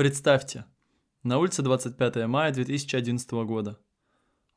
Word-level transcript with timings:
Представьте, 0.00 0.64
на 1.24 1.36
улице 1.36 1.60
25 1.60 2.26
мая 2.26 2.54
2011 2.54 3.30
года. 3.44 3.78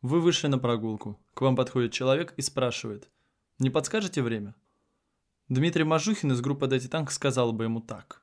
Вы 0.02 0.22
вышли 0.22 0.48
на 0.48 0.58
прогулку, 0.58 1.20
к 1.34 1.42
вам 1.42 1.58
подходит 1.58 1.92
человек 1.92 2.34
и 2.38 2.42
спрашивает, 2.42 3.10
не 3.60 3.70
подскажете 3.70 4.22
время? 4.22 4.56
Дмитрий 5.50 5.84
Мажухин 5.84 6.32
из 6.32 6.40
группы 6.40 6.68
«Дайте 6.68 6.88
танк» 6.88 7.12
сказал 7.12 7.52
бы 7.52 7.66
ему 7.66 7.82
так. 7.82 8.22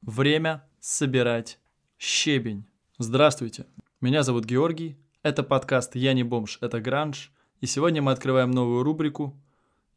Время 0.00 0.64
собирать 0.78 1.58
щебень. 1.98 2.64
Здравствуйте, 2.98 3.66
меня 4.00 4.22
зовут 4.22 4.44
Георгий, 4.44 4.96
это 5.24 5.42
подкаст 5.42 5.96
«Я 5.96 6.12
не 6.12 6.22
бомж, 6.22 6.58
это 6.60 6.80
гранж», 6.80 7.32
и 7.62 7.66
сегодня 7.66 8.00
мы 8.00 8.12
открываем 8.12 8.52
новую 8.52 8.84
рубрику 8.84 9.36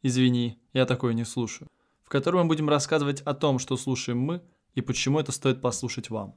«Извини, 0.02 0.60
я 0.72 0.86
такое 0.86 1.12
не 1.12 1.24
слушаю», 1.24 1.68
в 2.02 2.08
которой 2.08 2.42
мы 2.42 2.48
будем 2.48 2.68
рассказывать 2.68 3.20
о 3.20 3.34
том, 3.34 3.60
что 3.60 3.76
слушаем 3.76 4.18
мы 4.18 4.42
и 4.74 4.80
почему 4.80 5.20
это 5.20 5.30
стоит 5.30 5.60
послушать 5.60 6.10
вам. 6.10 6.34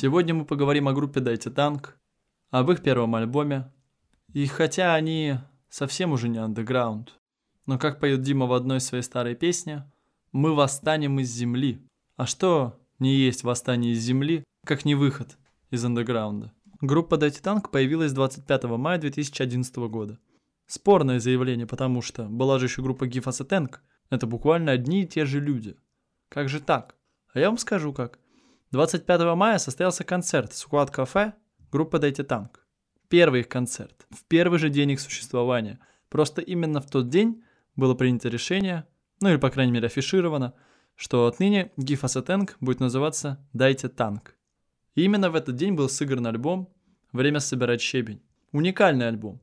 Сегодня 0.00 0.32
мы 0.32 0.44
поговорим 0.44 0.86
о 0.86 0.92
группе 0.92 1.18
«Дайте 1.18 1.50
танк», 1.50 1.98
об 2.50 2.70
их 2.70 2.84
первом 2.84 3.16
альбоме. 3.16 3.72
И 4.32 4.46
хотя 4.46 4.94
они 4.94 5.34
совсем 5.70 6.12
уже 6.12 6.28
не 6.28 6.38
андеграунд, 6.38 7.18
но 7.66 7.80
как 7.80 7.98
поет 7.98 8.22
Дима 8.22 8.46
в 8.46 8.52
одной 8.52 8.80
своей 8.80 9.02
старой 9.02 9.34
песне, 9.34 9.90
«Мы 10.30 10.54
восстанем 10.54 11.18
из 11.18 11.32
земли». 11.32 11.84
А 12.14 12.26
что 12.26 12.78
не 13.00 13.16
есть 13.16 13.42
восстание 13.42 13.90
из 13.90 13.98
земли, 13.98 14.44
как 14.64 14.84
не 14.84 14.94
выход 14.94 15.36
из 15.70 15.84
андеграунда? 15.84 16.52
Группа 16.80 17.16
«Дайте 17.16 17.42
танк» 17.42 17.72
появилась 17.72 18.12
25 18.12 18.64
мая 18.78 19.00
2011 19.00 19.76
года. 19.88 20.20
Спорное 20.68 21.18
заявление, 21.18 21.66
потому 21.66 22.02
что 22.02 22.26
была 22.26 22.60
же 22.60 22.66
еще 22.66 22.82
группа 22.82 23.08
Гиф 23.08 23.26
Асетенг. 23.26 23.82
Это 24.10 24.28
буквально 24.28 24.70
одни 24.70 25.02
и 25.02 25.08
те 25.08 25.24
же 25.24 25.40
люди. 25.40 25.76
Как 26.28 26.48
же 26.48 26.60
так? 26.60 26.94
А 27.34 27.40
я 27.40 27.48
вам 27.48 27.58
скажу 27.58 27.92
как. 27.92 28.20
25 28.70 29.34
мая 29.34 29.56
состоялся 29.56 30.04
концерт 30.04 30.52
Squad 30.52 30.90
Кафе 30.90 31.32
группы 31.72 31.98
Дайте 31.98 32.22
Танк. 32.22 32.66
Первый 33.08 33.40
их 33.40 33.48
концерт, 33.48 34.06
в 34.10 34.24
первый 34.24 34.58
же 34.58 34.68
день 34.68 34.90
их 34.90 35.00
существования. 35.00 35.78
Просто 36.10 36.42
именно 36.42 36.82
в 36.82 36.90
тот 36.90 37.08
день 37.08 37.42
было 37.76 37.94
принято 37.94 38.28
решение, 38.28 38.84
ну 39.22 39.30
или 39.30 39.36
по 39.38 39.48
крайней 39.48 39.72
мере 39.72 39.86
афишировано, 39.86 40.52
что 40.96 41.26
отныне 41.26 41.72
Tank 41.78 42.56
будет 42.60 42.80
называться 42.80 43.42
«Дайте 43.54 43.88
танк». 43.88 44.36
И 44.94 45.02
именно 45.02 45.30
в 45.30 45.34
этот 45.34 45.56
день 45.56 45.72
был 45.72 45.88
сыгран 45.88 46.26
альбом 46.26 46.68
«Время 47.12 47.40
собирать 47.40 47.80
щебень». 47.80 48.20
Уникальный 48.52 49.08
альбом. 49.08 49.40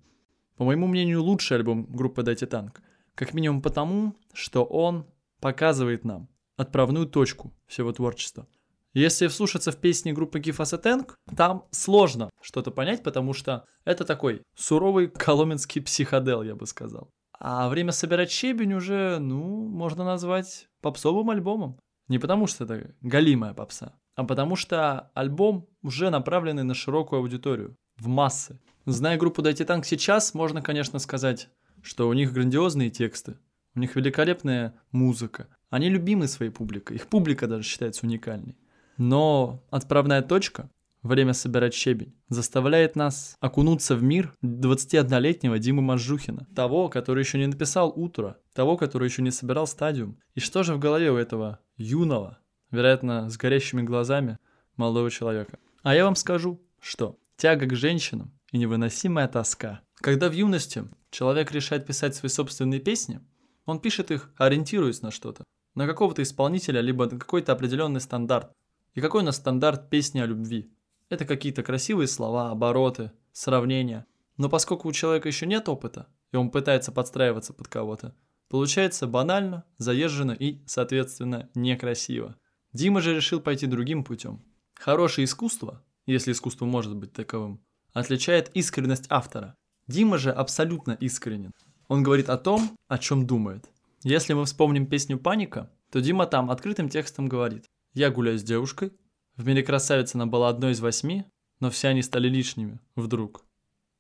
По 0.56 0.66
моему 0.66 0.86
мнению, 0.86 1.24
лучший 1.24 1.58
альбом 1.58 1.88
группы 1.88 2.22
«Дайте 2.22 2.46
танк». 2.46 2.80
Как 3.16 3.34
минимум 3.34 3.64
потому, 3.64 4.16
что 4.34 4.64
он 4.64 5.08
показывает 5.40 6.06
нам 6.06 6.30
отправную 6.58 7.08
точку 7.08 7.52
всего 7.66 7.92
творчества. 7.92 8.48
Если 8.96 9.28
вслушаться 9.28 9.74
в 9.74 9.78
песни 9.78 10.14
группы 10.14 10.40
Tank, 10.40 11.16
там 11.36 11.66
сложно 11.72 12.30
что-то 12.42 12.72
понять, 12.72 13.04
потому 13.04 13.34
что 13.34 13.66
это 13.84 14.06
такой 14.06 14.42
суровый 14.56 15.10
коломенский 15.10 15.82
психодел, 15.82 16.44
я 16.44 16.56
бы 16.56 16.66
сказал. 16.66 17.10
А 17.38 17.68
время 17.68 17.92
собирать 17.92 18.32
щебень 18.32 18.74
уже, 18.74 19.20
ну, 19.20 19.68
можно 19.68 20.06
назвать 20.06 20.70
попсовым 20.82 21.30
альбомом. 21.30 21.78
Не 22.08 22.20
потому 22.20 22.48
что 22.48 22.64
это 22.64 22.96
галимая 23.02 23.54
попса, 23.54 24.00
а 24.16 24.24
потому 24.24 24.56
что 24.56 25.12
альбом 25.14 25.68
уже 25.84 26.10
направленный 26.10 26.64
на 26.64 26.74
широкую 26.74 27.20
аудиторию, 27.20 27.76
в 27.98 28.08
массы. 28.08 28.62
Зная 28.86 29.18
группу 29.18 29.42
Дайте 29.42 29.66
Танк 29.66 29.86
сейчас, 29.86 30.34
можно, 30.34 30.62
конечно, 30.62 31.00
сказать, 31.00 31.50
что 31.82 32.08
у 32.08 32.14
них 32.14 32.32
грандиозные 32.32 32.90
тексты, 32.92 33.40
у 33.76 33.80
них 33.80 33.98
великолепная 33.98 34.74
музыка. 34.94 35.50
Они 35.70 35.90
любимы 35.90 36.30
своей 36.30 36.52
публикой, 36.52 36.96
их 36.96 37.08
публика 37.08 37.48
даже 37.48 37.64
считается 37.64 38.06
уникальной. 38.06 38.56
Но 38.98 39.64
отправная 39.70 40.22
точка, 40.22 40.70
время 41.04 41.34
собирать 41.34 41.74
щебень, 41.74 42.16
заставляет 42.30 42.96
нас 42.96 43.36
окунуться 43.40 43.96
в 43.96 44.04
мир 44.04 44.34
21-летнего 44.44 45.60
Димы 45.60 45.82
Мажухина, 45.82 46.48
того, 46.56 46.90
который 46.90 47.24
еще 47.24 47.38
не 47.38 47.48
написал 47.48 47.92
«Утро», 47.96 48.38
того, 48.54 48.78
который 48.78 49.08
еще 49.08 49.22
не 49.22 49.32
собирал 49.32 49.68
стадиум. 49.68 50.18
И 50.34 50.40
что 50.40 50.64
же 50.64 50.74
в 50.76 50.80
голове 50.80 51.12
у 51.12 51.18
этого 51.18 51.60
юного, 51.78 52.40
вероятно, 52.72 53.30
с 53.30 53.38
горящими 53.38 53.82
глазами 53.82 54.38
молодого 54.78 55.12
человека? 55.12 55.60
А 55.84 55.94
я 55.94 56.06
вам 56.06 56.16
скажу, 56.16 56.62
что 56.80 57.20
тяга 57.38 57.66
к 57.66 57.76
женщинам 57.76 58.32
и 58.52 58.58
невыносимая 58.58 59.28
тоска. 59.28 59.82
Когда 59.96 60.30
в 60.30 60.34
юности 60.34 60.86
человек 61.12 61.52
решает 61.52 61.86
писать 61.86 62.16
свои 62.16 62.30
собственные 62.30 62.80
песни, 62.80 63.20
он 63.66 63.80
пишет 63.80 64.12
их, 64.12 64.32
ориентируясь 64.38 65.02
на 65.02 65.12
что-то, 65.12 65.44
на 65.74 65.88
какого-то 65.88 66.22
исполнителя, 66.22 66.82
либо 66.82 67.06
на 67.06 67.20
какой-то 67.20 67.52
определенный 67.52 68.02
стандарт. 68.02 68.52
И 68.96 69.02
какой 69.02 69.22
у 69.22 69.26
нас 69.26 69.36
стандарт 69.36 69.90
песни 69.90 70.22
о 70.22 70.26
любви? 70.26 70.72
Это 71.10 71.26
какие-то 71.26 71.64
красивые 71.64 72.08
слова, 72.08 72.50
обороты, 72.50 73.12
сравнения. 73.34 74.06
Но 74.38 74.50
поскольку 74.50 74.88
у 74.88 74.94
человека 74.94 75.28
еще 75.28 75.46
нет 75.46 75.68
опыта, 75.68 76.08
и 76.32 76.38
он 76.38 76.50
пытается 76.50 76.94
подстраиваться 76.94 77.54
под 77.54 77.68
кого-то, 77.68 78.16
получается 78.50 79.06
банально, 79.06 79.66
заезженно 79.78 80.32
и, 80.32 80.62
соответственно, 80.66 81.50
некрасиво. 81.56 82.38
Дима 82.72 83.02
же 83.02 83.14
решил 83.14 83.42
пойти 83.42 83.68
другим 83.68 84.06
путем. 84.06 84.42
Хорошее 84.76 85.26
искусство, 85.26 85.84
если 86.06 86.32
искусство 86.32 86.66
может 86.66 86.96
быть 86.96 87.12
таковым, 87.12 87.62
отличает 87.92 88.50
искренность 88.54 89.08
автора. 89.10 89.56
Дима 89.88 90.18
же 90.18 90.32
абсолютно 90.32 90.94
искренен. 90.94 91.52
Он 91.90 92.02
говорит 92.02 92.30
о 92.30 92.38
том, 92.38 92.72
о 92.88 92.98
чем 92.98 93.28
думает. 93.28 93.70
Если 94.04 94.34
мы 94.34 94.46
вспомним 94.46 94.88
песню 94.88 95.20
«Паника», 95.20 95.70
то 95.92 96.00
Дима 96.00 96.28
там 96.28 96.50
открытым 96.50 96.90
текстом 96.90 97.28
говорит 97.28 97.66
я 97.96 98.12
гуляю 98.12 98.38
с 98.38 98.44
девушкой. 98.44 98.92
В 99.38 99.48
мире 99.48 99.64
красавиц 99.64 100.14
она 100.16 100.26
была 100.26 100.50
одной 100.50 100.74
из 100.74 100.82
восьми, 100.82 101.24
но 101.62 101.72
все 101.72 101.88
они 101.88 102.04
стали 102.04 102.28
лишними, 102.28 102.80
вдруг. 102.96 103.46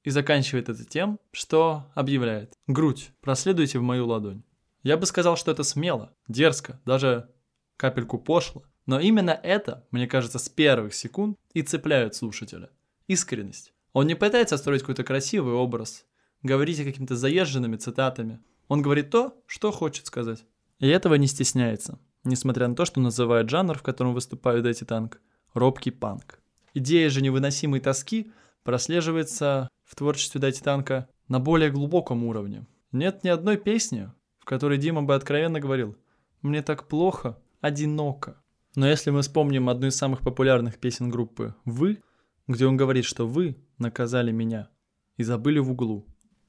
И 0.03 0.09
заканчивает 0.09 0.67
это 0.67 0.83
тем, 0.83 1.17
что 1.31 1.89
объявляет. 1.95 2.53
Грудь, 2.67 3.11
проследуйте 3.21 3.79
в 3.79 3.83
мою 3.83 4.05
ладонь. 4.05 4.43
Я 4.83 4.97
бы 4.97 5.05
сказал, 5.05 5.37
что 5.37 5.49
это 5.49 5.63
смело, 5.63 6.13
дерзко, 6.27 6.79
даже 6.85 7.29
капельку 7.77 8.19
пошло. 8.19 8.63
Но 8.85 8.99
именно 8.99 9.31
это, 9.31 9.87
мне 9.91 10.07
кажется, 10.07 10.39
с 10.39 10.49
первых 10.49 10.93
секунд 10.93 11.37
и 11.53 11.61
цепляет 11.61 12.15
слушателя. 12.15 12.69
Искренность. 13.07 13.73
Он 13.93 14.07
не 14.07 14.15
пытается 14.15 14.57
строить 14.57 14.81
какой-то 14.81 15.05
красивый 15.05 15.53
образ, 15.53 16.05
говорить 16.43 16.83
какими-то 16.83 17.15
заезженными 17.15 17.77
цитатами. 17.77 18.43
Он 18.67 18.81
говорит 18.81 19.09
то, 19.09 19.41
что 19.47 19.71
хочет 19.71 20.05
сказать. 20.05 20.43
И 20.79 20.87
этого 20.87 21.15
не 21.15 21.27
стесняется 21.27 21.97
несмотря 22.25 22.67
на 22.67 22.75
то, 22.75 22.85
что 22.85 22.99
называют 22.99 23.49
жанр, 23.49 23.77
в 23.77 23.83
котором 23.83 24.13
выступают 24.13 24.65
эти 24.65 24.83
танк, 24.83 25.21
робкий 25.53 25.91
панк. 25.91 26.39
Идея 26.73 27.09
же 27.09 27.21
невыносимой 27.21 27.79
тоски 27.79 28.31
прослеживается 28.63 29.69
в 29.83 29.95
творчестве 29.95 30.41
Дайте 30.41 30.61
Танка 30.61 31.07
на 31.27 31.39
более 31.39 31.69
глубоком 31.69 32.23
уровне. 32.25 32.65
Нет 32.91 33.23
ни 33.23 33.29
одной 33.29 33.57
песни, 33.57 34.11
в 34.39 34.45
которой 34.45 34.77
Дима 34.77 35.03
бы 35.03 35.15
откровенно 35.15 35.59
говорил 35.59 35.95
«Мне 36.41 36.61
так 36.61 36.87
плохо, 36.87 37.37
одиноко». 37.61 38.41
Но 38.75 38.87
если 38.87 39.11
мы 39.11 39.21
вспомним 39.21 39.69
одну 39.69 39.87
из 39.87 39.95
самых 39.95 40.21
популярных 40.21 40.79
песен 40.79 41.09
группы 41.09 41.55
«Вы», 41.63 42.01
где 42.47 42.65
он 42.65 42.75
говорит, 42.75 43.05
что 43.05 43.25
вы 43.25 43.55
наказали 43.77 44.31
меня 44.31 44.69
и 45.17 45.23
забыли 45.23 45.59
в 45.59 45.71
углу. 45.71 46.05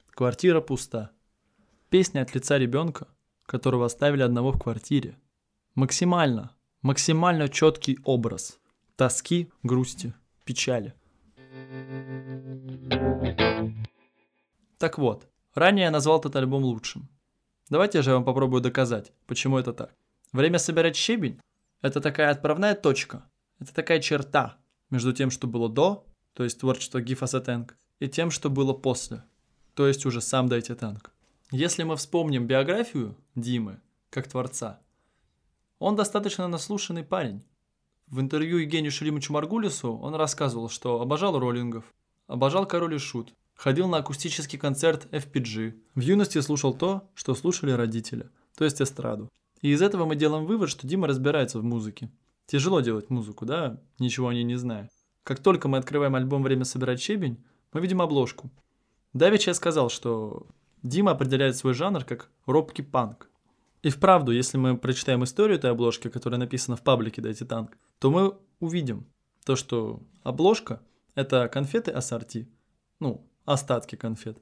Квартира 0.09 0.59
пуста. 0.59 1.11
Песня 1.89 2.21
от 2.21 2.35
лица 2.35 2.57
ребенка, 2.57 3.07
которого 3.45 3.85
оставили 3.85 4.23
одного 4.23 4.51
в 4.51 4.59
квартире– 4.59 5.17
максимально, 5.77 6.55
максимально 6.81 7.47
четкий 7.49 7.99
образ 8.03 8.59
тоски, 8.95 9.47
грусти, 9.61 10.13
печали. 10.43 10.95
Так 14.79 14.97
вот, 14.97 15.27
ранее 15.53 15.85
я 15.85 15.91
назвал 15.91 16.19
этот 16.19 16.35
альбом 16.35 16.63
лучшим. 16.63 17.07
Давайте 17.69 18.01
же 18.01 18.09
я 18.09 18.15
вам 18.15 18.25
попробую 18.25 18.61
доказать, 18.61 19.13
почему 19.27 19.59
это 19.59 19.71
так. 19.71 19.93
Время 20.33 20.57
собирать 20.57 20.95
щебень– 20.95 21.39
это 21.83 22.01
такая 22.01 22.31
отправная 22.31 22.73
точка, 22.73 23.29
это 23.59 23.71
такая 23.71 23.99
черта 23.99 24.57
между 24.89 25.13
тем, 25.13 25.29
что 25.29 25.45
было 25.45 25.69
до, 25.69 26.07
то 26.33 26.43
есть 26.43 26.59
творчество 26.59 27.01
Гифа 27.01 27.27
Сатенг, 27.27 27.77
и 27.99 28.07
тем, 28.07 28.31
что 28.31 28.49
было 28.49 28.73
после, 28.73 29.23
то 29.75 29.87
есть 29.87 30.07
уже 30.07 30.21
сам 30.21 30.47
Дайте 30.47 30.73
Танк. 30.73 31.11
Если 31.51 31.83
мы 31.83 31.97
вспомним 31.97 32.47
биографию 32.47 33.15
Димы 33.35 33.79
как 34.09 34.27
творца– 34.27 34.81
он 35.79 35.95
достаточно 35.95 36.47
наслушанный 36.47 37.03
парень. 37.03 37.43
В 38.07 38.19
интервью 38.19 38.57
Евгению 38.57 38.91
Шелимовичу 38.91 39.33
Маргулису 39.33 39.97
он 39.97 40.15
рассказывал, 40.15 40.69
что 40.69 41.01
обожал 41.01 41.37
роллингов, 41.37 41.93
обожал 42.27 42.65
король 42.65 42.95
и 42.95 42.97
шут, 42.97 43.33
ходил 43.53 43.87
на 43.87 43.97
акустический 43.97 44.57
концерт 44.57 45.07
FPG. 45.11 45.73
В 45.95 45.99
юности 45.99 46.39
слушал 46.39 46.73
то, 46.73 47.09
что 47.15 47.35
слушали 47.35 47.71
родители, 47.71 48.29
то 48.57 48.63
есть 48.63 48.81
эстраду. 48.81 49.29
И 49.61 49.71
из 49.71 49.81
этого 49.81 50.05
мы 50.05 50.15
делаем 50.15 50.45
вывод, 50.45 50.69
что 50.69 50.87
Дима 50.87 51.07
разбирается 51.07 51.59
в 51.59 51.63
музыке. 51.63 52.09
Тяжело 52.45 52.79
делать 52.79 53.09
музыку, 53.09 53.45
да, 53.45 53.81
ничего 53.99 54.29
о 54.29 54.33
ней 54.33 54.43
не 54.43 54.55
зная. 54.55 54.89
Как 55.23 55.39
только 55.39 55.67
мы 55.67 55.77
открываем 55.77 56.15
альбом 56.15 56.43
«Время 56.43 56.63
собирать 56.63 57.01
щебень», 57.01 57.43
мы 57.73 57.81
видим 57.81 58.01
обложку. 58.01 58.49
Давич 59.11 59.47
я 59.47 59.53
сказал, 59.53 59.89
что 59.89 60.47
Дима 60.83 61.11
определяет 61.11 61.57
свой 61.57 61.73
жанр 61.73 62.05
как 62.05 62.29
робкий 62.45 62.83
панк. 62.83 63.29
И 63.87 63.89
вправду, 63.89 64.33
если 64.33 64.57
мы 64.57 64.77
прочитаем 64.77 65.23
историю 65.23 65.57
этой 65.57 65.71
обложки, 65.71 66.09
которая 66.09 66.37
написана 66.37 66.75
в 66.75 66.81
паблике 66.81 67.21
«Дайте 67.21 67.45
танк», 67.45 67.77
то 67.99 68.11
мы 68.11 68.37
увидим 68.59 69.07
то, 69.45 69.55
что 69.55 70.03
обложка– 70.23 70.81
это 71.15 71.47
конфеты 71.47 71.91
ассорти, 71.91 72.49
ну, 72.99 73.25
остатки 73.45 73.95
конфет. 73.95 74.39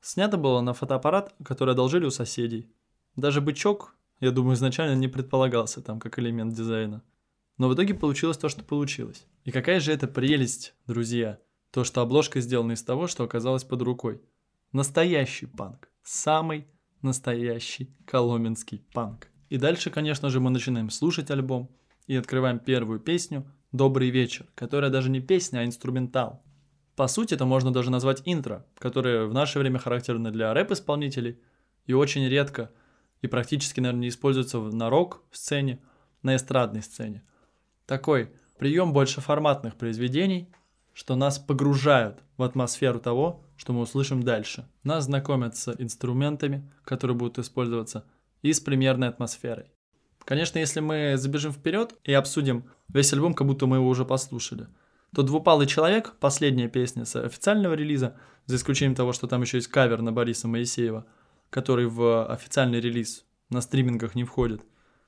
Снято 0.00 0.36
было 0.36 0.60
на 0.62 0.74
фотоаппарат, 0.74 1.32
который 1.44 1.74
одолжили 1.74 2.06
у 2.06 2.10
соседей. 2.10 2.72
Даже 3.14 3.40
бычок, 3.40 3.94
я 4.18 4.32
думаю, 4.32 4.56
изначально 4.56 4.96
не 4.96 5.06
предполагался 5.06 5.80
там 5.80 6.00
как 6.00 6.18
элемент 6.18 6.54
дизайна. 6.54 7.04
Но 7.56 7.68
в 7.68 7.74
итоге 7.76 7.94
получилось 7.94 8.36
то, 8.36 8.48
что 8.48 8.64
получилось. 8.64 9.28
И 9.44 9.52
какая 9.52 9.78
же 9.78 9.92
это 9.92 10.08
прелесть, 10.08 10.74
друзья, 10.88 11.38
то, 11.70 11.84
что 11.84 12.00
обложка 12.00 12.40
сделана 12.40 12.72
из 12.72 12.82
того, 12.82 13.06
что 13.06 13.22
оказалось 13.22 13.62
под 13.62 13.80
рукой. 13.82 14.20
Настоящий 14.72 15.46
панк. 15.46 15.88
Самый 16.02 16.66
настоящий 17.02 17.94
коломенский 18.04 18.84
панк. 18.92 19.28
И 19.48 19.56
дальше, 19.56 19.90
конечно 19.90 20.30
же, 20.30 20.40
мы 20.40 20.50
начинаем 20.50 20.90
слушать 20.90 21.30
альбом 21.30 21.70
и 22.06 22.16
открываем 22.16 22.58
первую 22.58 23.00
песню 23.00 23.44
«Добрый 23.72 24.10
вечер», 24.10 24.46
которая 24.54 24.90
даже 24.90 25.10
не 25.10 25.20
песня, 25.20 25.60
а 25.60 25.64
инструментал. 25.64 26.42
По 26.96 27.06
сути, 27.06 27.34
это 27.34 27.44
можно 27.44 27.72
даже 27.72 27.90
назвать 27.90 28.22
интро, 28.24 28.66
которое 28.78 29.26
в 29.26 29.34
наше 29.34 29.58
время 29.58 29.78
характерно 29.78 30.30
для 30.30 30.52
рэп-исполнителей 30.52 31.38
и 31.86 31.92
очень 31.92 32.26
редко 32.26 32.70
и 33.22 33.26
практически, 33.26 33.80
наверное, 33.80 34.02
не 34.02 34.08
используется 34.08 34.58
на 34.58 34.90
рок-сцене, 34.90 35.80
на 36.22 36.36
эстрадной 36.36 36.82
сцене– 36.82 37.22
такой 37.88 38.30
прием 38.58 38.92
больше 38.92 39.22
форматных 39.22 39.76
произведений, 39.76 40.50
что 40.92 41.16
нас 41.16 41.38
погружают 41.38 42.22
в 42.36 42.42
атмосферу 42.42 43.00
того, 43.00 43.42
что 43.58 43.74
мы 43.74 43.82
услышим 43.82 44.22
дальше. 44.22 44.66
Нас 44.84 45.04
знакомят 45.04 45.54
с 45.54 45.74
инструментами, 45.78 46.72
которые 46.84 47.14
будут 47.14 47.38
использоваться, 47.38 48.06
и 48.40 48.54
с 48.54 48.60
примерной 48.60 49.08
атмосферой. 49.08 49.66
Конечно, 50.24 50.58
если 50.58 50.80
мы 50.80 51.18
забежим 51.18 51.52
вперед 51.52 51.94
и 52.04 52.14
обсудим 52.14 52.64
весь 52.88 53.12
альбом, 53.12 53.34
как 53.34 53.46
будто 53.46 53.66
мы 53.66 53.76
его 53.76 53.88
уже 53.88 54.06
послушали, 54.06 54.68
то 55.14 55.22
«Двупалый 55.22 55.66
человек», 55.66 56.14
последняя 56.20 56.68
песня 56.68 57.04
с 57.04 57.16
официального 57.16 57.74
релиза, 57.74 58.16
за 58.46 58.56
исключением 58.56 58.94
того, 58.94 59.12
что 59.12 59.26
там 59.26 59.42
еще 59.42 59.58
есть 59.58 59.68
кавер 59.68 60.00
на 60.00 60.12
Бориса 60.12 60.48
Моисеева, 60.48 61.04
который 61.50 61.86
в 61.86 62.26
официальный 62.26 62.80
релиз 62.80 63.26
на 63.50 63.60
стримингах 63.60 64.14
не 64.14 64.24
входит, 64.24 64.62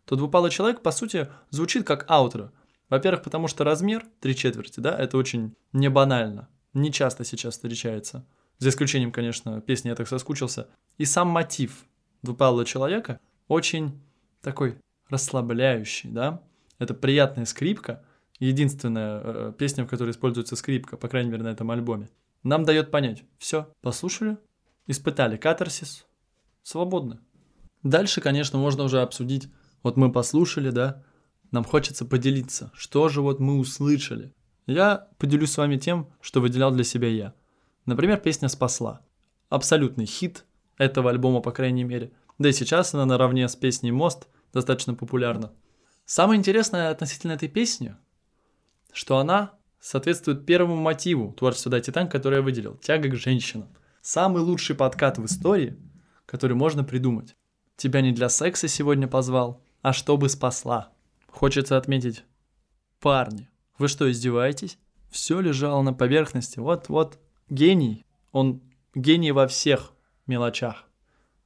то 0.04 0.16
«Двупалый 0.16 0.50
человек», 0.50 0.82
по 0.82 0.90
сути, 0.90 1.28
звучит 1.48 1.86
как 1.86 2.04
аутро– 2.10 2.52
во-первых, 2.90 3.22
потому 3.22 3.46
что 3.46 3.64
размер 3.64 4.04
три 4.18 4.34
четверти, 4.34 4.80
да, 4.80 4.98
это 4.98 5.16
очень 5.16 5.54
не 5.72 5.88
банально. 5.88 6.48
Не 6.74 6.92
часто 6.92 7.24
сейчас 7.24 7.54
встречается. 7.54 8.26
За 8.60 8.68
исключением, 8.68 9.10
конечно, 9.10 9.60
песни 9.62 9.88
«Я 9.88 9.94
так 9.96 10.06
соскучился». 10.06 10.68
И 10.98 11.06
сам 11.06 11.28
мотив 11.28 11.86
двупалого 12.22 12.66
человека 12.66 13.18
очень 13.48 13.98
такой 14.42 14.78
расслабляющий, 15.08 16.10
да. 16.10 16.42
Это 16.78 16.92
приятная 16.92 17.46
скрипка, 17.46 18.04
единственная 18.38 19.20
э, 19.24 19.52
песня, 19.58 19.84
в 19.84 19.88
которой 19.88 20.10
используется 20.10 20.56
скрипка, 20.56 20.98
по 20.98 21.08
крайней 21.08 21.30
мере, 21.30 21.42
на 21.42 21.48
этом 21.48 21.70
альбоме. 21.70 22.10
Нам 22.42 22.64
дает 22.64 22.90
понять, 22.90 23.24
все, 23.38 23.72
послушали, 23.80 24.36
испытали 24.86 25.38
катарсис, 25.38 26.06
свободно. 26.62 27.20
Дальше, 27.82 28.20
конечно, 28.20 28.58
можно 28.58 28.84
уже 28.84 29.00
обсудить, 29.00 29.48
вот 29.82 29.96
мы 29.96 30.12
послушали, 30.12 30.68
да, 30.68 31.02
нам 31.50 31.64
хочется 31.64 32.04
поделиться, 32.04 32.70
что 32.74 33.08
же 33.08 33.22
вот 33.22 33.40
мы 33.40 33.58
услышали. 33.58 34.34
Я 34.66 35.08
поделюсь 35.18 35.52
с 35.52 35.58
вами 35.58 35.78
тем, 35.78 36.12
что 36.20 36.40
выделял 36.42 36.70
для 36.72 36.84
себя 36.84 37.08
я. 37.08 37.34
Например, 37.86 38.18
песня 38.18 38.48
«Спасла». 38.48 39.00
Абсолютный 39.48 40.06
хит 40.06 40.44
этого 40.78 41.10
альбома, 41.10 41.40
по 41.40 41.52
крайней 41.52 41.84
мере. 41.84 42.12
Да 42.38 42.48
и 42.48 42.52
сейчас 42.52 42.94
она 42.94 43.04
наравне 43.06 43.48
с 43.48 43.56
песней 43.56 43.92
«Мост» 43.92 44.28
достаточно 44.52 44.94
популярна. 44.94 45.52
Самое 46.04 46.38
интересное 46.38 46.90
относительно 46.90 47.32
этой 47.32 47.48
песни, 47.48 47.96
что 48.92 49.18
она 49.18 49.52
соответствует 49.80 50.46
первому 50.46 50.76
мотиву 50.76 51.32
творчества 51.32 51.70
Дати 51.70 51.90
Танк, 51.90 52.10
который 52.10 52.36
я 52.36 52.42
выделил– 52.42 52.76
тяга 52.82 53.08
к 53.08 53.14
женщинам. 53.14 53.68
Самый 54.02 54.42
лучший 54.42 54.76
подкат 54.76 55.18
в 55.18 55.24
истории, 55.24 55.76
который 56.26 56.56
можно 56.56 56.84
придумать. 56.84 57.36
Тебя 57.76 58.00
не 58.00 58.12
для 58.12 58.28
секса 58.28 58.68
сегодня 58.68 59.08
позвал, 59.08 59.62
а 59.82 59.92
чтобы 59.92 60.28
спасла. 60.28 60.92
Хочется 61.28 61.76
отметить. 61.76 62.24
Парни, 63.00 63.48
вы 63.78 63.88
что, 63.88 64.10
издеваетесь? 64.10 64.78
Все 65.10 65.40
лежало 65.40 65.82
на 65.82 65.92
поверхности. 65.92 66.58
Вот-вот 66.58 67.18
гений. 67.50 68.06
Он 68.32 68.62
гений 68.94 69.32
во 69.32 69.46
всех 69.46 69.92
мелочах. 70.26 70.84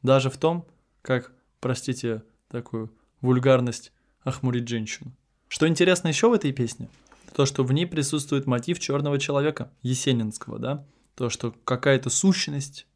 Даже 0.03 0.31
в 0.31 0.37
том, 0.37 0.67
как, 1.03 1.33
простите, 1.61 2.23
такую 2.49 2.93
вульгарность 3.21 3.93
охмурить 4.23 4.69
женщину. 4.69 5.13
Что 5.49 5.67
интересно 5.67 6.09
еще 6.09 6.29
в 6.29 6.33
этой 6.33 6.53
песне? 6.53 6.89
То, 7.35 7.47
что 7.47 7.65
в 7.65 7.73
ней 7.73 7.87
присутствует 7.87 8.47
мотив 8.47 8.79
черного 8.79 9.19
человека, 9.19 9.73
Есенинского, 9.83 10.59
да? 10.59 10.87
То, 11.15 11.31
что 11.31 11.53
какая-то 11.65 12.11
сущность 12.11 12.87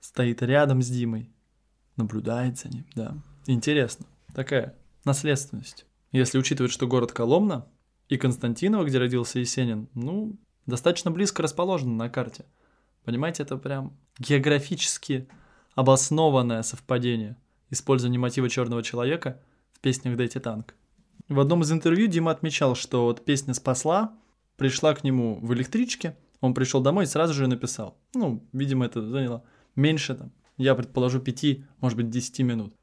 стоит 0.00 0.42
рядом 0.42 0.82
с 0.82 0.88
Димой, 0.88 1.30
наблюдает 1.96 2.58
за 2.58 2.68
ним, 2.68 2.86
да. 2.94 3.16
Интересно. 3.46 4.06
Такая 4.34 4.76
наследственность. 5.04 5.86
Если 6.12 6.38
учитывать, 6.38 6.72
что 6.72 6.86
город 6.86 7.12
Коломна 7.12 7.66
и 8.08 8.16
Константиново, 8.16 8.84
где 8.84 8.98
родился 8.98 9.38
Есенин, 9.38 9.88
ну, 9.94 10.36
достаточно 10.66 11.10
близко 11.10 11.42
расположены 11.42 11.94
на 11.94 12.08
карте. 12.08 12.44
Понимаете, 13.04 13.42
это 13.42 13.56
прям 13.56 13.96
географически 14.18 15.28
обоснованное 15.74 16.62
совпадение 16.62 17.36
использования 17.70 18.18
мотива 18.18 18.48
черного 18.48 18.82
человека 18.82 19.40
в 19.72 19.80
песнях 19.80 20.16
«Дайте 20.16 20.40
танк». 20.40 20.74
В 21.28 21.40
одном 21.40 21.62
из 21.62 21.72
интервью 21.72 22.06
Дима 22.06 22.30
отмечал, 22.30 22.74
что 22.74 23.04
вот 23.04 23.24
песня 23.24 23.54
«Спасла» 23.54 24.12
пришла 24.56 24.94
к 24.94 25.02
нему 25.02 25.38
в 25.40 25.52
электричке, 25.54 26.16
он 26.40 26.54
пришел 26.54 26.80
домой 26.80 27.04
и 27.04 27.06
сразу 27.06 27.32
же 27.32 27.46
написал. 27.46 27.96
Ну, 28.14 28.44
видимо, 28.52 28.84
это 28.84 29.00
заняло 29.00 29.44
меньше, 29.76 30.14
там, 30.14 30.32
я 30.56 30.74
предположу, 30.74 31.20
пяти, 31.20 31.64
может 31.80 31.96
быть, 31.96 32.10
десяти 32.10 32.42
минут. 32.42 32.74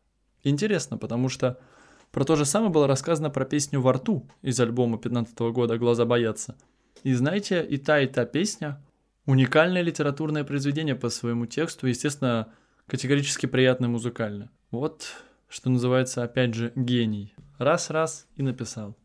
Интересно, 0.44 0.98
потому 0.98 1.30
что 1.30 1.60
про 2.12 2.24
то 2.24 2.36
же 2.36 2.46
самое 2.46 2.72
было 2.72 2.88
рассказано 2.88 3.30
про 3.30 3.46
песню 3.46 3.82
«Во 3.82 3.94
рту» 3.94 4.28
из 4.42 4.60
альбома 4.60 4.98
15 4.98 5.38
года 5.52 5.78
«Глаза 5.78 6.06
боятся». 6.06 6.58
И 7.04 7.14
знаете, 7.14 7.66
и 7.66 7.78
та, 7.78 8.00
и 8.02 8.08
та 8.08 8.26
песня– 8.26 8.82
уникальное 9.26 9.82
литературное 9.82 10.44
произведение 10.44 10.96
по 10.96 11.10
своему 11.10 11.46
тексту, 11.46 11.88
естественно, 11.88 12.52
категорически 12.88 13.46
приятное 13.46 13.88
музыкально. 13.88 14.50
Вот, 14.72 15.08
что 15.48 15.70
называется, 15.70 16.24
опять 16.24 16.54
же, 16.54 16.74
гений. 16.76 17.34
Раз-раз 17.58 18.28
и 18.36 18.44
написал. 18.44 18.98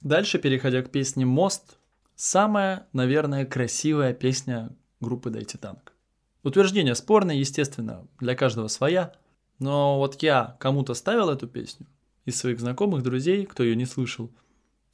Дальше, 0.00 0.38
переходя 0.38 0.82
к 0.82 0.90
песне 0.90 1.24
«Мост», 1.24 1.78
самая, 2.16 2.88
наверное, 2.92 3.46
красивая 3.46 4.14
песня 4.14 4.70
группы 5.00 5.30
«Дайте 5.30 5.58
танк». 5.58 5.92
Утверждение 6.42 6.96
спорное, 6.96 7.36
естественно, 7.36 8.08
для 8.18 8.34
каждого 8.34 8.66
своя. 8.66 9.14
Но 9.60 9.98
вот 9.98 10.20
я 10.24 10.56
кому-то 10.58 10.94
ставил 10.94 11.30
эту 11.30 11.46
песню 11.46 11.86
из 12.24 12.38
своих 12.38 12.60
знакомых, 12.60 13.02
друзей, 13.02 13.46
кто 13.46 13.62
ее 13.62 13.76
не 13.76 13.86
слышал. 13.86 14.30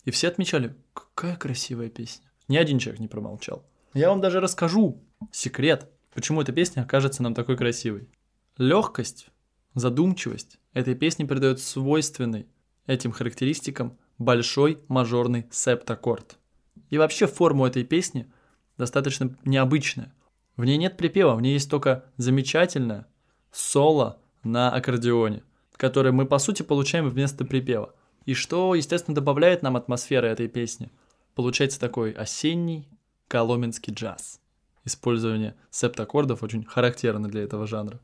И 0.04 0.10
все 0.10 0.28
отмечали, 0.28 0.74
какая 0.94 1.36
красивая 1.36 1.90
песня. 1.90 2.30
Ни 2.48 2.56
один 2.56 2.78
человек 2.78 3.00
не 3.00 3.08
промолчал. 3.08 3.64
Я 3.94 4.08
вам 4.08 4.20
даже 4.20 4.40
расскажу 4.40 5.02
секрет, 5.32 5.90
почему 6.14 6.40
эта 6.40 6.52
песня 6.52 6.82
окажется 6.82 7.22
нам 7.22 7.34
такой 7.34 7.56
красивой. 7.56 8.08
Легкость, 8.56 9.28
задумчивость 9.74 10.58
этой 10.72 10.94
песни 10.94 11.24
придает 11.24 11.60
свойственный 11.60 12.46
этим 12.86 13.12
характеристикам 13.12 13.98
большой 14.18 14.80
мажорный 14.88 15.46
септаккорд. 15.50 16.38
И 16.90 16.98
вообще 16.98 17.26
форму 17.26 17.66
этой 17.66 17.84
песни 17.84 18.30
достаточно 18.76 19.36
необычная. 19.44 20.14
В 20.56 20.64
ней 20.64 20.76
нет 20.76 20.96
припева, 20.96 21.34
в 21.34 21.42
ней 21.42 21.52
есть 21.52 21.70
только 21.70 22.06
замечательное 22.16 23.06
соло 23.52 24.20
на 24.42 24.72
аккордеоне, 24.72 25.42
которое 25.78 26.12
мы 26.12 26.26
по 26.26 26.38
сути 26.38 26.62
получаем 26.62 27.08
вместо 27.08 27.46
припева. 27.46 27.94
И 28.26 28.34
что, 28.34 28.74
естественно, 28.74 29.14
добавляет 29.14 29.62
нам 29.62 29.76
атмосферы 29.76 30.28
этой 30.28 30.48
песни. 30.48 30.90
Получается 31.34 31.80
такой 31.80 32.12
осенний 32.12 32.86
коломенский 33.28 33.94
джаз. 33.94 34.42
Использование 34.84 35.54
септаккордов 35.70 36.42
очень 36.42 36.66
характерно 36.66 37.28
для 37.28 37.42
этого 37.42 37.66
жанра. 37.66 37.98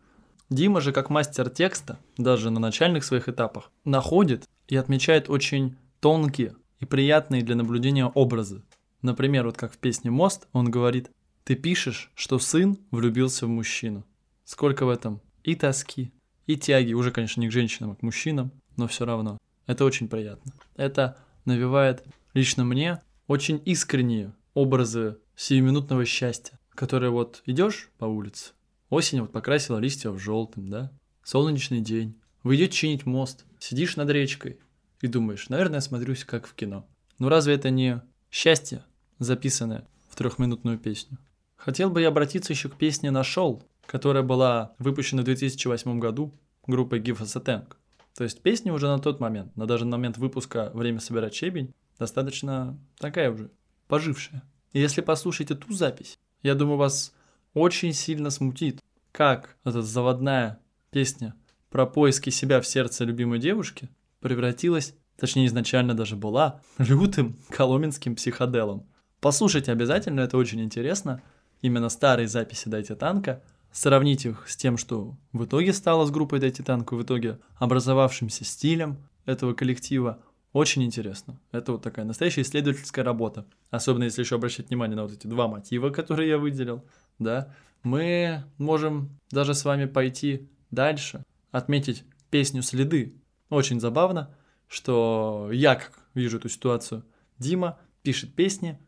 Дима 0.48 0.80
же, 0.80 0.92
как 0.92 1.10
мастер 1.10 1.50
текста, 1.50 1.98
даже 2.16 2.48
на 2.50 2.60
начальных 2.60 3.04
своих 3.04 3.28
этапах, 3.28 3.70
находит 3.84 4.48
и 4.68 4.76
отмечает 4.76 5.28
очень 5.28 5.76
тонкие 6.00 6.56
и 6.80 6.86
приятные 6.86 7.42
для 7.42 7.56
наблюдения 7.56 8.06
образы 8.06 8.62
Например, 9.04 9.44
вот 9.44 9.58
как 9.58 9.74
в 9.74 9.76
песне 9.76 10.10
«Мост» 10.10 10.48
он 10.54 10.70
говорит 10.70 11.10
«Ты 11.44 11.56
пишешь, 11.56 12.10
что 12.14 12.38
сын 12.38 12.78
влюбился 12.90 13.44
в 13.44 13.50
мужчину». 13.50 14.02
Сколько 14.44 14.86
в 14.86 14.88
этом 14.88 15.20
и 15.42 15.54
тоски, 15.56 16.10
и 16.46 16.56
тяги, 16.56 16.92
уже, 16.92 17.10
конечно, 17.10 17.40
не 17.40 17.48
к 17.48 17.52
женщинам, 17.52 17.92
а 17.92 17.94
к 17.96 18.02
мужчинам, 18.02 18.52
но 18.76 18.86
все 18.86 19.04
равно. 19.04 19.38
Это 19.66 19.84
очень 19.84 20.08
приятно. 20.08 20.52
Это 20.76 21.16
навевает 21.44 22.04
лично 22.34 22.64
мне 22.64 23.00
очень 23.26 23.60
искренние 23.64 24.34
образы 24.52 25.18
сиюминутного 25.36 26.04
счастья, 26.04 26.58
которые 26.74 27.10
вот 27.10 27.42
идешь 27.46 27.90
по 27.98 28.04
улице, 28.04 28.52
осень 28.90 29.20
вот 29.20 29.32
покрасила 29.32 29.78
листья 29.78 30.10
в 30.10 30.18
желтым, 30.18 30.68
да, 30.68 30.92
солнечный 31.22 31.80
день, 31.80 32.20
вы 32.42 32.56
идете 32.56 32.72
чинить 32.72 33.06
мост, 33.06 33.44
сидишь 33.58 33.96
над 33.96 34.10
речкой 34.10 34.58
и 35.00 35.06
думаешь, 35.06 35.48
наверное, 35.48 35.80
смотрюсь 35.80 36.24
как 36.24 36.46
в 36.46 36.54
кино. 36.54 36.86
Но 37.18 37.28
разве 37.28 37.54
это 37.54 37.70
не 37.70 38.02
счастье, 38.30 38.84
записанное 39.18 39.86
в 40.10 40.16
трехминутную 40.16 40.78
песню? 40.78 41.18
Хотел 41.56 41.90
бы 41.90 42.02
я 42.02 42.08
обратиться 42.08 42.52
еще 42.52 42.68
к 42.68 42.76
песне 42.76 43.10
«Нашел», 43.10 43.62
которая 43.86 44.22
была 44.22 44.74
выпущена 44.78 45.22
в 45.22 45.24
2008 45.24 45.98
году 45.98 46.34
группой 46.66 47.00
Give 47.00 47.18
Us 47.20 47.38
a 47.38 47.42
Tank. 47.42 47.76
То 48.16 48.24
есть 48.24 48.42
песня 48.42 48.72
уже 48.72 48.86
на 48.86 48.98
тот 48.98 49.20
момент, 49.20 49.56
на 49.56 49.66
даже 49.66 49.84
на 49.84 49.96
момент 49.96 50.18
выпуска 50.18 50.70
«Время 50.74 51.00
собирать 51.00 51.34
щебень», 51.34 51.74
достаточно 51.98 52.78
такая 52.98 53.30
уже, 53.30 53.50
пожившая. 53.88 54.42
И 54.72 54.80
если 54.80 55.00
послушать 55.00 55.50
эту 55.50 55.72
запись, 55.72 56.18
я 56.42 56.54
думаю, 56.54 56.78
вас 56.78 57.12
очень 57.54 57.92
сильно 57.92 58.30
смутит, 58.30 58.80
как 59.12 59.56
эта 59.64 59.82
заводная 59.82 60.60
песня 60.90 61.34
про 61.70 61.86
поиски 61.86 62.30
себя 62.30 62.60
в 62.60 62.66
сердце 62.66 63.04
любимой 63.04 63.38
девушки 63.38 63.88
превратилась, 64.20 64.94
точнее 65.16 65.46
изначально 65.46 65.94
даже 65.94 66.16
была, 66.16 66.60
лютым 66.78 67.36
коломенским 67.50 68.16
психоделом. 68.16 68.86
Послушайте 69.20 69.72
обязательно, 69.72 70.20
это 70.20 70.36
очень 70.36 70.60
интересно. 70.60 71.22
Именно 71.62 71.88
старые 71.88 72.28
записи 72.28 72.68
«Дайте 72.68 72.94
танка», 72.94 73.42
сравнить 73.74 74.24
их 74.24 74.48
с 74.48 74.56
тем, 74.56 74.78
что 74.78 75.18
в 75.34 75.44
итоге 75.44 75.74
стало 75.74 76.06
с 76.06 76.10
группой 76.10 76.40
«Дайте 76.40 76.62
танку», 76.62 76.96
в 76.96 77.02
итоге 77.02 77.40
образовавшимся 77.56 78.44
стилем 78.44 78.96
этого 79.26 79.52
коллектива– 79.52 80.20
очень 80.54 80.84
интересно. 80.84 81.40
Это 81.50 81.72
вот 81.72 81.82
такая 81.82 82.04
настоящая 82.04 82.42
исследовательская 82.42 83.04
работа. 83.04 83.44
Особенно 83.70 84.04
если 84.04 84.22
еще 84.22 84.36
обращать 84.36 84.68
внимание 84.68 84.94
на 84.94 85.02
вот 85.02 85.12
эти 85.12 85.26
два 85.26 85.48
мотива, 85.48 85.90
которые 85.90 86.28
я 86.28 86.38
выделил. 86.38 86.84
Да, 87.18 87.52
мы 87.82 88.44
можем 88.56 89.18
даже 89.32 89.52
с 89.54 89.64
вами 89.64 89.86
пойти 89.86 90.48
дальше, 90.70 91.24
отметить 91.50 92.04
песню 92.30 92.62
«Следы». 92.62 93.20
Очень 93.50 93.80
забавно, 93.80 94.32
что 94.68 95.50
я 95.52 95.74
как 95.74 95.98
вижу 96.14 96.38
эту 96.38 96.48
ситуацию. 96.48 97.04
Дима 97.38 97.80
пишет 98.02 98.32
песни, 98.32 98.78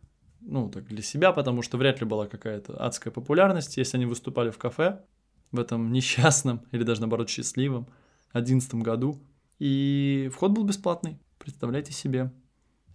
ну, 0.47 0.71
так 0.71 0.87
для 0.87 1.03
себя, 1.03 1.33
потому 1.33 1.63
что 1.63 1.77
вряд 1.77 2.01
ли 2.01 2.07
была 2.07 2.27
какая-то 2.27 2.77
адская 2.83 3.13
популярность, 3.13 3.77
если 3.77 3.97
они 3.97 4.07
выступали 4.07 4.51
в 4.51 4.59
кафе 4.59 5.05
в 5.51 5.59
этом 5.59 5.93
несчастном, 5.93 6.63
или 6.71 6.85
даже 6.85 7.01
наоборот 7.01 7.29
счастливом, 7.29 7.89
одиннадцатом 8.33 8.81
году. 8.81 9.21
И 9.59 10.31
вход 10.33 10.53
был 10.53 10.65
бесплатный. 10.65 11.19
Представляйте 11.39 11.93
себе. 11.93 12.33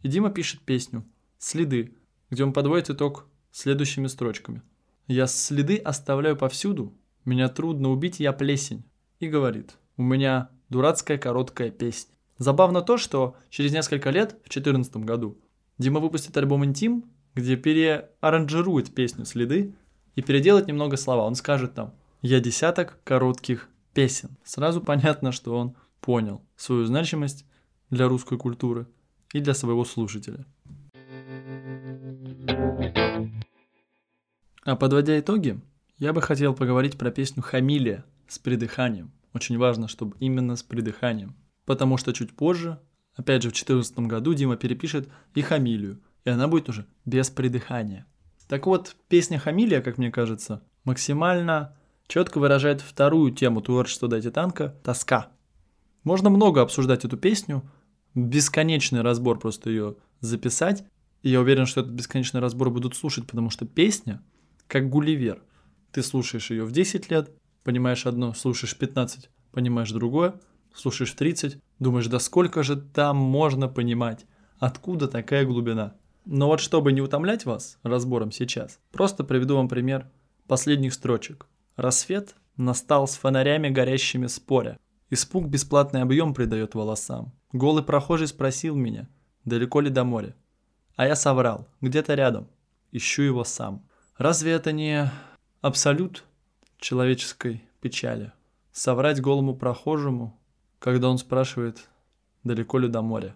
И 0.02 0.08
Дима 0.08 0.30
пишет 0.32 0.62
песню 0.62 1.06
«Следы», 1.38 1.96
где 2.30 2.44
он 2.44 2.54
подводит 2.54 2.90
итог 2.90 3.28
следующими 3.52 4.08
строчками. 4.08 4.62
«Я 5.08 5.28
следы 5.28 5.78
оставляю 5.78 6.38
повсюду, 6.38 6.94
меня 7.26 7.50
трудно 7.50 7.90
убить, 7.90 8.20
я 8.20 8.32
плесень». 8.32 8.84
И 9.20 9.28
говорит 9.28 9.78
«У 9.98 10.04
меня 10.04 10.50
дурацкая 10.70 11.18
короткая 11.18 11.70
песня». 11.70 12.16
Забавно 12.38 12.82
то, 12.82 12.98
что 12.98 13.36
через 13.50 13.72
несколько 13.72 14.10
лет, 14.10 14.32
в 14.32 14.50
2014 14.50 14.98
году, 14.98 15.38
Дима 15.78 16.00
выпустит 16.00 16.36
альбом 16.38 16.66
«Интим», 16.66 17.06
где 17.36 17.56
переаранжирует 17.56 18.94
песню 18.94 19.26
«Следы» 19.26 19.74
и 20.16 20.22
переделает 20.22 20.68
немного 20.68 20.98
слова. 20.98 21.22
Он 21.22 21.36
скажет 21.36 21.74
там 21.74 21.94
«Я 22.22 22.40
десяток 22.40 23.00
коротких 23.04 23.70
песен». 23.94 24.38
Сразу 24.44 24.82
понятно, 24.82 25.32
что 25.32 25.58
он 25.58 25.76
понял 26.02 26.42
свою 26.56 26.86
значимость 26.86 27.46
для 27.90 28.08
русской 28.08 28.38
культуры 28.38 28.88
и 29.34 29.40
для 29.40 29.54
своего 29.54 29.86
слушателя. 29.86 30.46
А 34.64 34.76
подводя 34.76 35.20
итоги, 35.20 35.60
я 35.98 36.14
бы 36.14 36.22
хотел 36.22 36.54
поговорить 36.54 36.98
про 36.98 37.12
песню 37.12 37.42
«Хамилия» 37.42 38.06
с 38.28 38.40
придыханием. 38.40 39.12
Очень 39.34 39.58
важно, 39.58 39.88
чтобы 39.88 40.16
именно 40.20 40.56
с 40.56 40.64
придыханием. 40.64 41.36
Потому 41.66 41.98
что 41.98 42.12
чуть 42.14 42.36
позже, 42.36 42.80
опять 43.16 43.44
же 43.44 43.50
в 43.50 43.54
2014 43.54 44.00
году, 44.00 44.34
Дима 44.34 44.58
перепишет 44.58 45.10
и 45.34 45.42
«Хамилию», 45.42 46.00
и 46.26 46.30
она 46.30 46.48
будет 46.48 46.70
уже 46.70 46.86
без 47.06 47.30
придыхания. 47.30 48.06
Так 48.48 48.66
вот, 48.68 48.96
песня 49.08 49.40
«Хамилия», 49.40 49.82
как 49.82 49.98
мне 49.98 50.12
кажется, 50.12 50.62
максимально 50.84 51.78
четко 52.08 52.40
выражает 52.40 52.82
вторую 52.82 53.32
тему 53.32 53.62
творчества 53.62 54.08
Дайте 54.08 54.32
Танка– 54.32 54.76
тоска. 54.84 55.30
Можно 56.04 56.30
много 56.30 56.62
обсуждать 56.62 57.06
эту 57.06 57.18
песню– 57.18 57.64
бесконечный 58.16 59.02
разбор 59.02 59.40
просто 59.40 59.70
ее 59.70 59.96
записать. 60.20 60.84
И 61.22 61.30
я 61.30 61.40
уверен, 61.40 61.66
что 61.66 61.82
этот 61.82 61.94
бесконечный 61.94 62.42
разбор 62.42 62.70
будут 62.70 62.96
слушать, 62.96 63.28
потому 63.28 63.50
что 63.50 63.66
песня, 63.66 64.22
как 64.68 64.90
Гулливер. 64.90 65.42
Ты 65.92 66.04
слушаешь 66.04 66.50
ее 66.52 66.64
в 66.64 66.72
10 66.72 67.12
лет, 67.12 67.32
понимаешь 67.64 68.06
одно, 68.06 68.34
слушаешь 68.34 68.78
15, 68.78 69.30
понимаешь 69.52 69.92
другое, 69.92 70.40
слушаешь 70.74 71.12
в 71.12 71.16
30, 71.16 71.60
думаешь, 71.80 72.08
да 72.08 72.20
сколько 72.20 72.64
же 72.64 72.76
там 72.78 73.18
можно 73.18 73.68
понимать, 73.68 74.26
откуда 74.58 75.08
такая 75.08 75.46
глубина. 75.46 75.96
Но 76.26 76.48
вот 76.48 76.60
чтобы 76.60 76.92
не 76.92 77.02
утомлять 77.02 77.46
вас 77.46 77.80
разбором 77.84 78.32
сейчас, 78.32 78.80
просто 78.92 79.24
приведу 79.24 79.56
вам 79.56 79.68
пример 79.68 80.10
последних 80.48 80.94
строчек. 80.94 81.48
Рассвет 81.76 82.36
настал 82.58 83.08
с 83.08 83.16
фонарями 83.16 83.70
горящими 83.70 84.28
споря. 84.28 84.78
Испуг 85.10 85.48
бесплатный 85.48 86.02
объем 86.02 86.34
придает 86.34 86.76
волосам. 86.76 87.34
Голый 87.52 87.84
прохожий 87.84 88.28
спросил 88.28 88.76
меня, 88.76 89.10
далеко 89.46 89.82
ли 89.82 89.90
до 89.90 90.04
моря. 90.04 90.36
А 90.96 91.08
я 91.08 91.16
соврал, 91.16 91.68
где-то 91.82 92.14
рядом. 92.14 92.48
Ищу 92.92 93.24
его 93.24 93.44
сам. 93.44 93.88
Разве 94.18 94.52
это 94.52 94.72
не 94.72 95.12
абсолют 95.62 96.24
человеческой 96.78 97.64
печали? 97.82 98.32
Соврать 98.72 99.20
голому 99.20 99.56
прохожему, 99.56 100.40
когда 100.80 101.10
он 101.10 101.18
спрашивает, 101.18 101.90
далеко 102.44 102.78
ли 102.78 102.88
до 102.88 103.02
моря. 103.02 103.36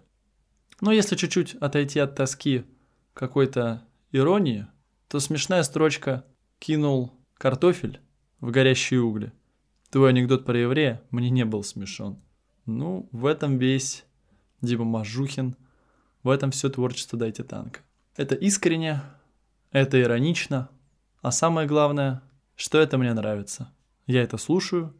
Но 0.80 0.92
если 0.92 1.16
чуть-чуть 1.16 1.54
отойти 1.56 1.98
от 1.98 2.14
тоски 2.14 2.64
какой-то 3.16 3.82
иронии, 4.12 4.66
то 5.08 5.20
смешная 5.20 5.62
строчка 5.62 6.24
«кинул 6.58 7.12
картофель 7.38 8.00
в 8.40 8.50
горящие 8.50 9.00
угли». 9.00 9.32
Твой 9.90 10.10
анекдот 10.10 10.44
про 10.44 10.58
еврея 10.58 11.02
мне 11.10 11.30
не 11.30 11.46
был 11.46 11.64
смешон. 11.64 12.20
Ну, 12.66 13.08
в 13.12 13.24
этом 13.24 13.56
весь 13.56 14.04
Дима 14.60 14.84
Мажухин. 14.84 15.56
В 16.22 16.28
этом 16.28 16.50
все 16.50 16.68
творчество 16.68 17.18
«Дайте 17.18 17.42
танка». 17.42 17.80
Это 18.16 18.34
искренне, 18.34 19.00
это 19.70 20.00
иронично, 20.00 20.68
а 21.22 21.30
самое 21.30 21.66
главное, 21.66 22.22
что 22.54 22.78
это 22.78 22.98
мне 22.98 23.14
нравится. 23.14 23.72
Я 24.06 24.22
это 24.22 24.36
слушаю, 24.36 24.94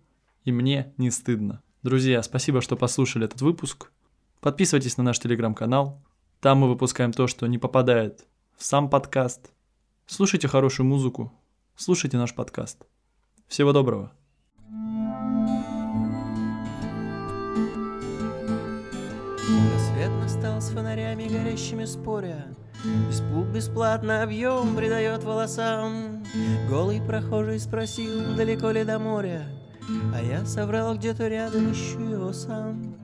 и 0.44 0.52
мне 0.52 0.94
не 0.96 1.10
стыдно. 1.10 1.62
Друзья, 1.82 2.22
спасибо, 2.22 2.62
что 2.62 2.76
послушали 2.76 3.26
этот 3.26 3.42
выпуск. 3.42 3.90
Подписывайтесь 4.40 4.96
на 4.96 5.04
наш 5.04 5.18
телеграм-канал. 5.18 6.02
Там 6.40 6.58
мы 6.58 6.68
выпускаем 6.68 7.12
то, 7.12 7.26
что 7.26 7.46
не 7.46 7.58
попадает 7.58 8.26
в 8.56 8.64
сам 8.64 8.90
подкаст. 8.90 9.52
Слушайте 10.06 10.48
хорошую 10.48 10.86
музыку, 10.86 11.32
слушайте 11.76 12.18
наш 12.18 12.34
подкаст. 12.34 12.86
Всего 13.48 13.72
доброго. 13.72 14.12
Рассвет 19.72 20.10
настал 20.20 20.60
с 20.60 20.70
фонарями 20.70 21.28
горящими 21.28 21.84
споря 21.84 22.46
Испуг 23.10 23.46
бесплатно 23.46 24.22
объем 24.22 24.76
придает 24.76 25.22
волосам 25.24 26.24
Голый 26.68 27.00
прохожий 27.00 27.60
спросил, 27.60 28.34
далеко 28.36 28.70
ли 28.70 28.84
до 28.84 28.98
моря 28.98 29.46
А 30.14 30.20
я 30.22 30.44
соврал 30.44 30.96
где-то 30.96 31.28
рядом, 31.28 31.72
ищу 31.72 32.00
его 32.00 32.32
сам 32.32 32.95